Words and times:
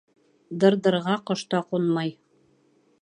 «Дыр», 0.63 0.77
«дыр»ға 0.87 1.19
ҡош 1.31 1.43
та 1.53 1.63
ҡунмай. 1.75 2.15